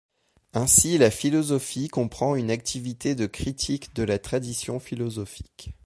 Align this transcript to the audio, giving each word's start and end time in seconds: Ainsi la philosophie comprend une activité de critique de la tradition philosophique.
Ainsi 0.55 0.97
la 0.97 1.11
philosophie 1.11 1.87
comprend 1.87 2.33
une 2.35 2.49
activité 2.49 3.13
de 3.13 3.27
critique 3.27 3.93
de 3.95 4.01
la 4.01 4.17
tradition 4.17 4.79
philosophique. 4.79 5.73